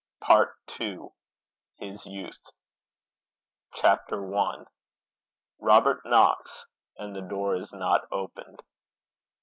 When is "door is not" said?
7.21-8.07